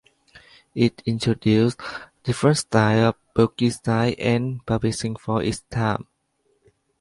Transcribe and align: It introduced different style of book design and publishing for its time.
It 0.73 1.03
introduced 1.05 1.79
different 2.23 2.57
style 2.57 3.09
of 3.09 3.15
book 3.35 3.55
design 3.55 4.15
and 4.17 4.65
publishing 4.65 5.15
for 5.15 5.43
its 5.43 5.59
time. 5.69 6.07